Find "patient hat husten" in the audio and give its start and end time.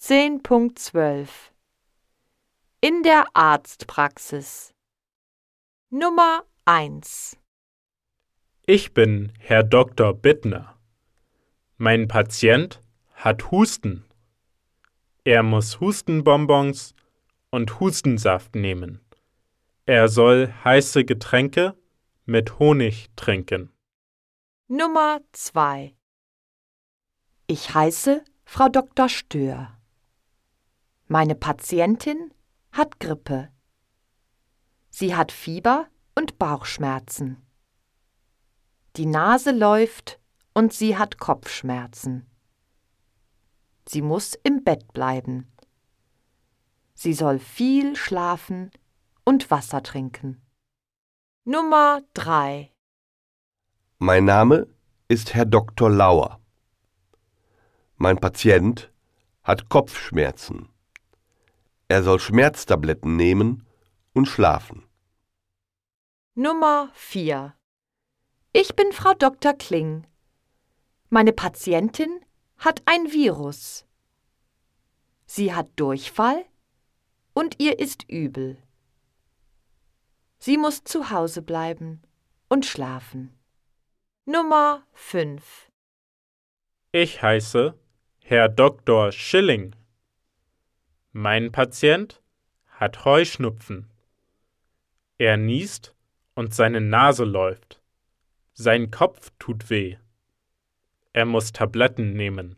12.06-14.04